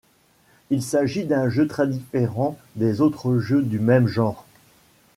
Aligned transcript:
Il 0.71 0.81
s'agit 0.81 1.25
d'un 1.25 1.47
jeu 1.49 1.67
très 1.67 1.85
différent 1.87 2.57
des 2.75 3.01
autres 3.01 3.37
jeux 3.37 3.61
du 3.61 3.77
même 3.79 4.07
genre. 4.07 4.47